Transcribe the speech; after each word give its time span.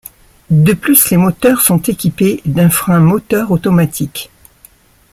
De 0.49 0.73
plus, 0.73 1.11
les 1.11 1.17
moteurs 1.17 1.61
sont 1.61 1.77
équipés 1.77 2.41
d'un 2.45 2.71
frein 2.71 2.99
moteur 2.99 3.51
automatique. 3.51 4.31